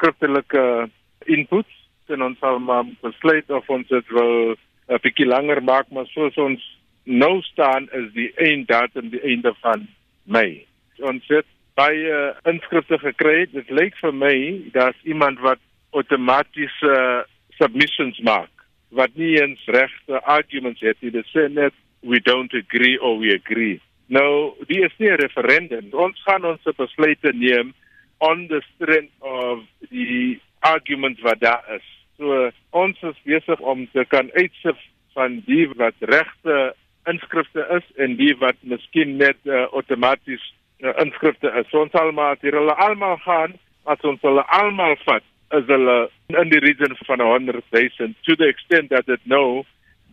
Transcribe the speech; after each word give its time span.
skriftelike 0.00 0.88
inputs 1.28 1.76
en 2.10 2.24
ons 2.26 2.38
sal 2.40 2.58
maar 2.58 2.88
besluit 3.04 3.50
of 3.54 3.68
ons 3.70 3.86
dit 3.88 4.12
wil 4.16 4.56
'n 4.88 4.98
bietjie 5.02 5.26
langer 5.26 5.62
maak, 5.62 5.86
maar 5.90 6.06
soos 6.06 6.34
ons 6.36 6.60
nou 7.04 7.42
staan 7.42 7.88
is 7.92 8.12
die 8.12 8.32
einddatum 8.36 9.10
die 9.10 9.22
einde 9.22 9.54
van 9.60 9.86
Mei. 10.24 10.66
Ons 10.98 11.24
het 11.28 11.46
baie 11.74 12.34
inskrifte 12.44 12.98
gekry. 12.98 13.46
Dit 13.52 13.70
lyk 13.70 13.94
vir 14.02 14.12
my 14.12 14.36
daar's 14.72 14.98
iemand 15.04 15.38
wat 15.40 15.58
outomatiese 15.92 17.26
submissions 17.58 18.18
maak 18.20 18.50
wat 18.90 19.14
nie 19.14 19.36
eens 19.38 19.62
regte 19.66 20.20
arguments 20.22 20.80
het 20.80 20.96
nie. 21.00 21.10
Dit 21.10 21.26
sê 21.30 21.46
net 21.48 21.74
we 22.02 22.20
don't 22.20 22.54
agree 22.54 22.98
or 22.98 23.18
we 23.18 23.34
agree. 23.34 23.80
Nou, 24.10 24.54
die 24.66 24.82
is 24.82 24.94
nie 24.98 25.10
'n 25.10 25.20
referendum. 25.20 25.86
Ons 25.92 26.22
gaan 26.26 26.44
ons 26.44 26.62
besluite 26.76 27.32
neem 27.32 27.74
on 28.20 28.46
the 28.48 28.60
strength 28.74 29.12
of 29.20 29.64
die 29.90 30.40
argument 30.60 31.20
wat 31.20 31.40
daar 31.40 31.64
is. 31.76 31.86
So 32.20 32.50
ons 32.70 33.00
is 33.02 33.16
besig 33.24 33.60
om 33.60 33.86
te 33.92 34.04
kan 34.08 34.30
uitsif 34.36 34.76
van 35.16 35.40
die 35.46 35.66
wat 35.80 35.96
regte 36.12 36.74
inskrifte 37.08 37.64
is 37.76 37.86
en 37.96 38.16
die 38.20 38.34
wat 38.38 38.60
miskien 38.60 39.16
net 39.16 39.38
uh, 39.48 39.64
outomaties 39.72 40.42
uh, 40.84 40.92
inskrifte 41.02 41.52
is. 41.60 41.68
So 41.72 41.84
ons 41.86 41.96
sal 41.96 42.12
maar 42.12 42.36
hier 42.44 42.58
hulle 42.60 42.76
almal 42.76 43.16
gaan 43.24 43.56
as 43.88 44.04
ons 44.04 44.20
hulle 44.26 44.44
almal 44.60 44.96
vat 45.06 45.24
is 45.56 45.66
hulle 45.66 45.98
in 46.28 46.52
die 46.52 46.62
region 46.62 46.94
van 47.08 47.24
100 47.24 47.64
000 47.72 48.14
to 48.28 48.36
the 48.36 48.48
extent 48.52 48.90
that 48.90 49.08
it 49.08 49.24
know 49.24 49.64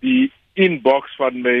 die 0.00 0.30
inbox 0.54 1.12
van 1.20 1.42
my 1.42 1.58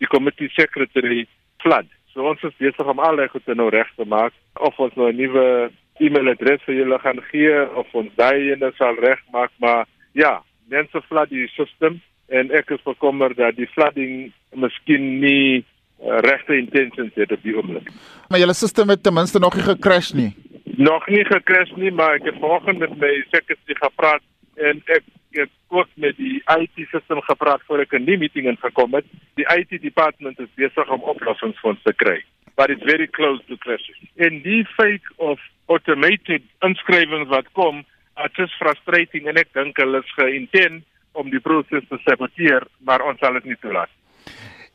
die 0.00 0.08
committee 0.08 0.48
secretary 0.54 1.26
flood. 1.60 1.90
So 2.14 2.24
ons 2.30 2.42
is 2.46 2.56
besig 2.58 2.88
om 2.88 3.02
al 3.02 3.20
reg 3.20 3.34
te 3.44 3.54
nou 3.54 3.68
reg 3.74 3.90
te 3.98 4.06
maak 4.08 4.32
of 4.54 4.78
ons 4.78 4.94
nou 4.96 5.10
'n 5.10 5.16
nuwe 5.16 5.70
e-mailadres 6.00 6.62
vir 6.66 6.80
julle 6.82 6.98
gaan 7.02 7.20
gee 7.30 7.56
of 7.80 7.90
ons 7.94 8.12
daai 8.18 8.52
ene 8.52 8.72
sal 8.78 8.96
regmaak 9.00 9.52
maar 9.62 9.86
ja, 10.12 10.40
mense 10.70 11.02
flood 11.08 11.30
die 11.30 11.48
system 11.54 12.00
en 12.30 12.50
ek 12.54 12.70
is 12.76 12.82
bekommer 12.86 13.34
dat 13.34 13.58
die 13.58 13.68
flooding 13.74 14.30
miskien 14.54 15.06
nie 15.22 15.60
uh, 15.60 16.18
regte 16.26 16.56
intentions 16.58 17.14
het 17.18 17.32
op 17.34 17.42
die 17.46 17.54
oomblik. 17.56 17.90
Maar 18.30 18.42
julle 18.42 18.54
stelsel 18.54 18.94
het 18.94 19.02
ten 19.02 19.14
minste 19.14 19.42
nog 19.42 19.56
nie 19.58 19.66
gecrash 19.66 20.12
nie. 20.16 20.30
Nog 20.78 21.06
nie 21.10 21.24
gecrash 21.26 21.72
nie, 21.76 21.90
maar 21.92 22.20
ek 22.20 22.30
het 22.30 22.38
vanoggend 22.42 22.78
met 22.78 22.94
my 23.02 23.14
sekretary 23.30 23.78
gepraat 23.82 24.22
en 24.70 24.82
ek 24.86 25.06
het 25.38 25.50
ook 25.70 25.90
met 26.02 26.16
die 26.18 26.38
IT 26.56 26.86
stelsel 26.88 27.22
gepraat 27.26 27.62
voor 27.66 27.82
ek 27.84 27.98
in 27.98 28.06
die 28.06 28.18
meeting 28.18 28.48
ingekom 28.50 28.94
het. 28.98 29.06
Die 29.38 29.46
IT 29.50 29.82
department 29.82 30.38
is 30.42 30.50
besig 30.58 30.90
om 30.90 31.06
oplossings 31.14 31.58
vir 31.62 31.74
ons 31.74 31.82
te 31.86 31.94
kry. 31.94 32.18
But 32.60 32.68
it's 32.68 32.84
very 32.84 33.08
close 33.08 33.40
to 33.48 33.56
crash. 33.56 33.86
En 34.20 34.42
die 34.44 34.66
fake 34.76 35.14
of 35.16 35.40
automated 35.72 36.44
inskrywings 36.66 37.30
wat 37.32 37.46
kom, 37.56 37.86
it's 38.20 38.36
just 38.36 38.52
frustrating 38.60 39.30
en 39.32 39.40
ek 39.40 39.54
dink 39.56 39.80
hulle 39.80 40.02
is 40.04 40.12
geïntent 40.18 40.84
om 41.16 41.30
die 41.32 41.40
proses 41.40 41.86
te 41.88 41.96
saboteer, 42.04 42.66
maar 42.84 43.00
ons 43.06 43.16
sal 43.24 43.38
dit 43.40 43.48
nie 43.48 43.56
toelaat. 43.64 43.88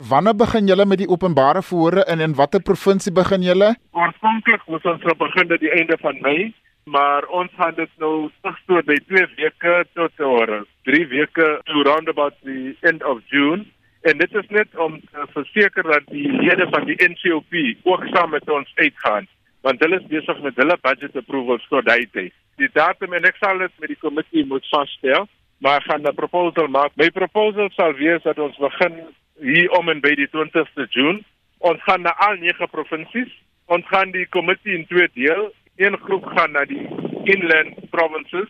Wanneer 0.09 0.33
begin 0.33 0.71
julle 0.71 0.87
met 0.89 1.03
die 1.03 1.09
openbare 1.13 1.61
verhore 1.61 2.07
en 2.09 2.25
in 2.25 2.33
watter 2.41 2.63
provinsie 2.71 3.13
begin 3.13 3.45
julle? 3.45 3.75
Oorspronklik 3.93 4.65
moes 4.71 4.89
ons 4.89 5.05
nou 5.05 5.15
begin 5.21 5.53
aan 5.53 5.61
die 5.61 5.73
einde 5.77 5.99
van 6.01 6.17
Mei, 6.25 6.49
maar 6.89 7.29
ons 7.29 7.53
gaan 7.59 7.77
dit 7.77 7.93
nou 8.01 8.31
terugstoot 8.41 8.89
by 8.89 8.97
2 9.13 9.29
weke 9.37 9.77
tot 9.93 10.25
oor 10.25 10.57
3 10.89 11.05
weke 11.13 11.53
to 11.69 11.85
round 11.85 12.09
about 12.09 12.33
the 12.49 12.73
end 12.81 13.05
of 13.05 13.21
June. 13.29 13.69
En 14.05 14.17
dit 14.17 14.35
is 14.35 14.49
net 14.53 14.75
om 14.77 14.99
te 14.99 15.23
verseker 15.33 15.83
dat 15.83 16.03
die 16.13 16.27
lede 16.31 16.67
van 16.69 16.83
die 16.85 16.97
NCOP 17.09 17.55
ook 17.89 18.03
saam 18.13 18.29
met 18.29 18.49
ons 18.53 18.71
uitgaan, 18.75 19.25
want 19.65 19.81
hulle 19.81 19.97
is 19.97 20.11
besig 20.11 20.41
met 20.43 20.59
hulle 20.61 20.75
budget 20.81 21.15
approvals 21.17 21.65
tot 21.71 21.87
daai 21.87 22.05
tyd. 22.13 22.33
Die 22.61 22.69
datum 22.73 23.15
en 23.17 23.25
ek 23.25 23.39
sal 23.41 23.57
dit 23.63 23.73
met 23.81 23.89
die 23.89 23.97
komitee 24.03 24.45
moet 24.45 24.67
vasstel, 24.69 25.25
maar 25.57 25.81
gaan 25.87 26.05
'n 26.05 26.13
proposal 26.19 26.67
maak. 26.67 26.93
My 27.01 27.09
proposal 27.09 27.69
sal 27.73 27.93
wees 27.93 28.21
dat 28.21 28.39
ons 28.39 28.57
begin 28.57 29.01
hier 29.41 29.71
om 29.71 29.89
en 29.89 30.01
by 30.05 30.13
die 30.15 30.29
20ste 30.29 30.85
Junie. 30.89 31.25
Ons 31.57 31.81
gaan 31.83 32.01
na 32.01 32.13
al 32.27 32.37
nege 32.37 32.67
provinsies. 32.67 33.33
Ons 33.65 33.87
gaan 33.87 34.11
die 34.11 34.27
komitee 34.29 34.77
in 34.77 34.85
twee 34.85 35.09
deel. 35.13 35.51
Een 35.75 35.97
groep 35.97 36.25
gaan 36.25 36.51
na 36.51 36.65
die 36.65 36.87
inland 37.23 37.89
provinces, 37.89 38.49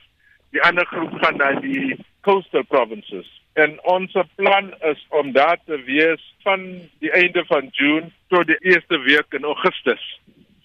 die 0.52 0.62
ander 0.62 0.86
groep 0.86 1.14
gaan 1.24 1.38
na 1.38 1.60
die 1.60 1.96
coastal 2.22 2.64
provinces. 2.64 3.45
En 3.56 3.78
ons 3.84 4.18
plan 4.36 4.74
is 4.92 5.06
om 5.10 5.32
daar 5.32 5.58
te 5.66 5.78
wees 5.88 6.24
van 6.44 6.66
die 7.00 7.12
einde 7.12 7.46
van 7.48 7.70
Junie 7.72 8.12
tot 8.28 8.48
die 8.48 8.60
eerste 8.60 9.00
week 9.00 9.34
in 9.38 9.48
Augustus. 9.48 10.04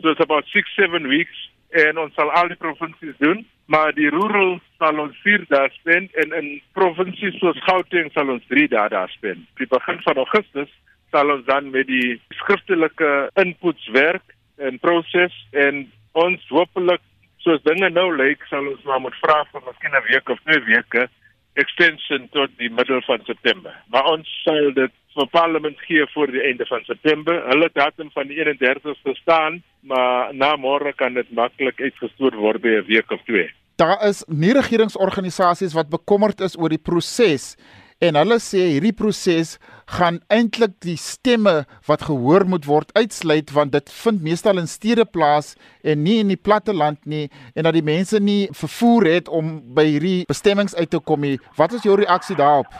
So 0.01 0.11
it's 0.11 0.21
about 0.21 0.45
6-7 0.51 1.07
weeks 1.07 1.49
en 1.71 1.99
ons 1.99 2.15
sal 2.15 2.33
al 2.35 2.51
die 2.51 2.59
provinsies 2.59 3.17
doen 3.19 3.47
maar 3.71 3.93
die 3.95 4.09
rural 4.11 4.57
sal 4.83 4.99
ons 4.99 5.19
4 5.23 5.45
dae 5.53 5.69
spend 5.77 6.17
en 6.19 6.33
in 6.35 6.49
provinsies 6.75 7.37
soos 7.39 7.59
Gauteng 7.69 8.09
sal 8.15 8.33
ons 8.35 8.47
3 8.51 8.67
dae 8.73 8.91
daar 8.91 9.13
spend. 9.15 9.45
Die 9.61 9.69
begin 9.71 10.01
van 10.07 10.19
Augustus 10.25 10.73
sal 11.15 11.31
ons 11.37 11.45
dan 11.47 11.71
met 11.75 11.87
die 11.87 12.17
skriftelike 12.41 13.13
inputs 13.39 13.87
werk 13.95 14.35
en 14.59 14.81
proses 14.83 15.37
en 15.67 15.85
ons 16.19 16.51
hopelik 16.51 17.05
soos 17.45 17.63
dinge 17.69 17.93
nou 17.95 18.09
lyk 18.19 18.43
sal 18.51 18.67
ons 18.73 18.83
maar 18.91 19.05
moet 19.07 19.21
vra 19.23 19.39
vir 19.53 19.63
miskien 19.69 19.95
'n 19.95 20.07
week 20.11 20.35
of 20.35 20.43
2 20.51 20.65
weke 20.67 21.07
extension 21.55 22.29
tot 22.33 22.51
die 22.59 22.71
middel 22.71 23.03
van 23.07 23.25
September. 23.27 23.75
Maar 23.91 24.05
ons 24.13 24.29
sal 24.45 24.73
dit 24.75 24.93
vir 25.15 25.27
parlement 25.35 25.81
gee 25.89 26.07
voor 26.15 26.31
die 26.31 26.43
einde 26.47 26.67
van 26.67 26.85
September. 26.87 27.41
Hulle 27.49 27.71
datum 27.75 28.11
van 28.15 28.31
die 28.31 28.39
31ste 28.39 29.17
staan, 29.19 29.63
maar 29.81 30.35
na 30.35 30.57
môre 30.57 30.93
kan 30.93 31.15
dit 31.15 31.31
maklik 31.35 31.81
uitgestoor 31.81 32.37
word 32.37 32.63
by 32.63 32.79
'n 32.79 32.87
week 32.87 33.11
of 33.11 33.23
2 33.27 33.51
daar 33.81 34.01
is 34.09 34.25
nie 34.29 34.53
regeringsorganisasies 34.53 35.73
wat 35.73 35.89
bekommerd 35.89 36.43
is 36.45 36.57
oor 36.59 36.73
die 36.73 36.83
proses 36.91 37.55
en 38.01 38.17
hulle 38.17 38.39
sê 38.41 38.63
hierdie 38.71 38.95
proses 38.97 39.59
gaan 39.95 40.21
eintlik 40.33 40.73
die 40.85 40.97
stemme 41.01 41.67
wat 41.89 42.07
gehoor 42.09 42.47
moet 42.49 42.65
word 42.69 42.95
uitsluit 42.97 43.53
want 43.53 43.75
dit 43.75 43.93
vind 43.93 44.23
meestal 44.25 44.61
in 44.63 44.71
stede 44.71 45.05
plaas 45.05 45.53
en 45.85 46.01
nie 46.07 46.17
in 46.23 46.33
die 46.33 46.41
platte 46.41 46.73
land 46.73 47.01
nie 47.05 47.27
en 47.53 47.69
dat 47.69 47.77
die 47.77 47.85
mense 47.85 48.21
nie 48.25 48.49
vervoer 48.57 49.11
het 49.11 49.29
om 49.29 49.59
by 49.77 49.85
hierdie 49.91 50.23
bestemmings 50.31 50.77
uit 50.79 50.89
te 50.95 51.01
kom 51.05 51.21
nie. 51.27 51.37
Wat 51.61 51.77
is 51.77 51.85
jou 51.85 51.99
reaksie 52.01 52.39
daarop? 52.41 52.73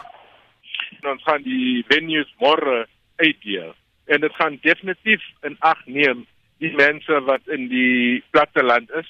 Ons 1.05 1.23
gaan 1.25 1.45
die 1.45 1.83
venues 1.91 2.29
môre 2.41 2.85
uitdeel 3.21 3.75
en 4.09 4.25
dit 4.25 4.37
gaan 4.41 4.57
definitief 4.65 5.21
in 5.45 5.57
ag 5.61 5.77
neem 5.85 6.25
die 6.61 6.73
mense 6.77 7.21
wat 7.29 7.45
in 7.53 7.69
die 7.69 8.23
platte 8.33 8.65
land 8.65 8.89
is 8.97 9.09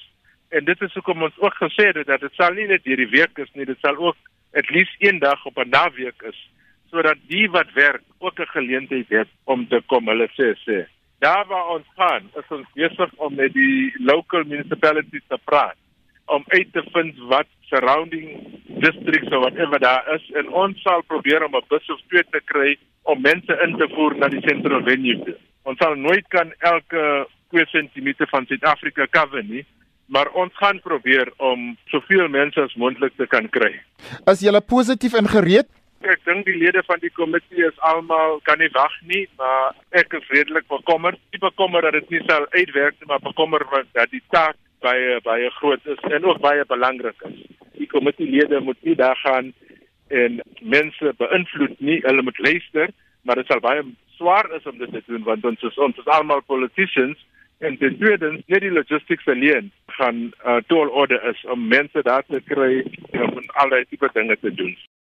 en 0.52 0.68
dit 0.68 0.84
is 0.84 0.92
hoekom 1.00 1.24
ons 1.24 1.40
ook 1.40 1.56
gesê 1.56 1.88
het 1.88 2.04
dat 2.04 2.20
dit 2.20 2.36
sal 2.36 2.52
nie 2.52 2.68
net 2.68 2.84
hierdie 2.84 3.08
week 3.08 3.40
is 3.40 3.48
nie, 3.56 3.64
dit 3.64 3.80
sal 3.80 3.96
ook 3.96 4.20
at 4.54 4.70
least 4.70 4.94
een 4.98 5.18
dag 5.18 5.44
op 5.46 5.58
'n 5.58 5.68
naweek 5.68 6.22
is 6.22 6.48
sodat 6.90 7.16
die 7.26 7.50
wat 7.50 7.72
werk 7.72 8.02
ook 8.18 8.38
'n 8.38 8.54
geleentheid 8.56 9.08
het 9.08 9.28
om 9.44 9.68
te 9.68 9.80
kom 9.86 10.08
hulle 10.08 10.28
sê 10.38 10.54
sê. 10.66 10.86
Daar 11.18 11.46
waar 11.46 11.68
ons 11.68 11.86
gaan, 11.96 12.30
is 12.36 12.48
ons 12.48 12.66
besig 12.74 13.10
om 13.16 13.34
met 13.34 13.52
die 13.52 13.94
local 13.98 14.44
municipalities 14.44 15.26
te 15.28 15.38
praat 15.44 15.76
om 16.26 16.44
uit 16.46 16.72
te 16.72 16.82
vind 16.92 17.18
wat 17.18 17.46
surrounding 17.60 18.26
districts 18.66 19.32
of 19.32 19.40
whatever 19.40 19.78
daar 19.78 20.14
is 20.14 20.30
en 20.30 20.48
ons 20.48 20.82
sal 20.82 21.02
probeer 21.02 21.44
om 21.44 21.56
'n 21.56 21.68
bus 21.68 21.90
of 21.90 22.00
twee 22.08 22.24
te 22.30 22.40
kry 22.44 22.76
om 23.02 23.20
mense 23.20 23.58
in 23.64 23.76
te 23.76 23.88
voer 23.94 24.16
na 24.16 24.28
die 24.28 24.40
central 24.48 24.82
venue. 24.82 25.36
Ons 25.62 25.78
sal 25.78 25.94
nooit 25.94 26.28
kan 26.28 26.52
elke 26.58 27.26
2 27.50 27.66
cm 27.66 28.26
van 28.30 28.46
Suid-Afrika 28.46 29.06
cover 29.10 29.44
nie, 29.44 29.64
maar 30.06 30.30
ons 30.38 30.56
gaan 30.60 30.80
probeer 30.80 31.32
om 31.36 31.76
soveel 31.92 32.28
mense 32.28 32.60
as 32.60 32.74
moontlik 32.74 33.14
te 33.16 33.26
kan 33.26 33.48
kry. 33.48 33.74
As 34.26 34.42
jy 34.42 34.52
positief 34.66 35.14
ingereed 35.18 35.70
Ek 36.02 36.18
dink 36.26 36.48
die 36.48 36.56
lede 36.58 36.82
van 36.82 36.98
die 36.98 37.12
komitee 37.14 37.62
is 37.68 37.76
almal 37.86 38.40
kan 38.42 38.58
nie 38.58 38.70
wag 38.74 38.94
nie, 39.06 39.22
maar 39.38 39.76
ek 39.94 40.16
is 40.18 40.26
redelik 40.34 40.66
bekommerd. 40.66 41.20
Ek 41.30 41.44
bekommer 41.44 41.84
dat 41.86 41.94
dit 41.94 42.10
nie 42.10 42.22
sal 42.26 42.48
uitwerk 42.50 42.96
nie, 42.98 43.06
maar 43.06 43.22
bekommer 43.22 43.62
dat 43.94 44.10
die 44.10 44.22
taak 44.34 44.58
baie 44.82 45.20
baie 45.22 45.50
groot 45.60 45.86
is 45.86 46.02
en 46.10 46.26
ook 46.26 46.40
baie 46.42 46.64
belangrik 46.66 47.22
is. 47.28 47.38
Die 47.78 47.86
komitee 47.86 48.26
lede 48.26 48.58
moet 48.60 48.80
nie 48.82 48.96
daar 48.98 49.18
gaan 49.22 49.52
en 50.10 50.40
mense 50.58 51.14
beïnvloed 51.22 51.78
nie. 51.78 52.00
Hulle 52.02 52.26
moet 52.26 52.42
luister, 52.48 52.90
maar 53.22 53.38
dit 53.38 53.46
sal 53.46 53.62
baie 53.62 53.86
swaar 54.18 54.50
is 54.58 54.66
om 54.66 54.82
dit 54.82 54.90
te 54.90 55.04
doen 55.06 55.22
want 55.28 55.46
ons 55.46 55.62
is 55.70 55.78
ons 55.86 56.02
is 56.02 56.10
almal 56.16 56.42
politicians 56.50 57.22
En 57.62 57.76
ten 57.78 57.96
tweede, 57.98 58.42
net 58.46 58.60
die 58.60 58.72
logistics 58.74 59.26
alleen 59.30 59.70
gaan 59.86 60.16
uh, 60.46 60.56
tool 60.66 60.88
order 60.88 61.20
is 61.30 61.44
om 61.44 61.68
mense 61.68 62.02
daar 62.02 62.24
te 62.26 62.40
kry 62.44 62.82
om 63.12 63.38
allerlei 63.46 63.84
tipe 63.88 64.08
dinge 64.12 64.36
te 64.40 64.50
doen. 64.54 64.74